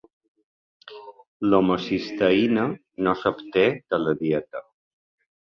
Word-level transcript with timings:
L'homocisteïna 1.49 2.65
no 3.09 3.15
s'obté 3.21 3.67
de 3.95 4.01
la 4.07 4.19
dieta. 4.23 4.65